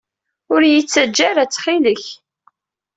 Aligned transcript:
Ur 0.53 0.61
iyi-ttaǧǧa 0.63 1.23
ara, 1.29 1.43
ttxil-k! 1.45 2.05